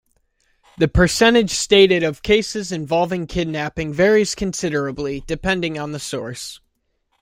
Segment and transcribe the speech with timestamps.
[0.79, 6.59] The percentage stated of cases involving kidnapping varies considerably, depending on the source.